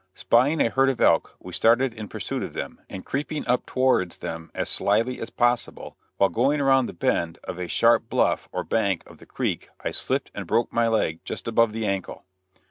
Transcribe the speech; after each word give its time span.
Spying 0.15 0.59
a 0.61 0.71
herd 0.71 0.89
of 0.89 0.99
elk, 0.99 1.35
we 1.39 1.53
started 1.53 1.93
in 1.93 2.07
pursuit 2.07 2.41
of 2.41 2.53
them, 2.53 2.81
and 2.89 3.05
creeping 3.05 3.45
up 3.47 3.67
towards 3.67 4.17
them 4.17 4.49
as 4.55 4.67
slyly 4.67 5.21
as 5.21 5.29
possible, 5.29 5.95
while 6.17 6.31
going 6.31 6.59
around 6.59 6.87
the 6.87 6.93
bend 6.93 7.37
of 7.43 7.59
a 7.59 7.67
sharp 7.67 8.09
bluff 8.09 8.49
or 8.51 8.63
bank 8.63 9.05
of 9.07 9.19
the 9.19 9.27
creek 9.27 9.69
I 9.81 9.91
slipped 9.91 10.31
and 10.33 10.47
broke 10.47 10.73
my 10.73 10.87
leg 10.87 11.19
just 11.23 11.47
above 11.47 11.71
the 11.71 11.85
ankle. 11.85 12.25